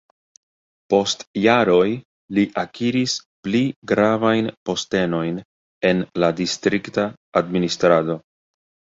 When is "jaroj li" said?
1.39-2.45